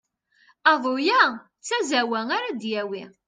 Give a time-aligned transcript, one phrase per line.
[0.71, 3.03] Aḍu-ya d tazawwa ara d-yawi.